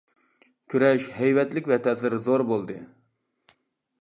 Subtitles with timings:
[0.73, 2.81] كۈرەش ھەيۋەتلىك ۋە تەسىرى زور بولدى.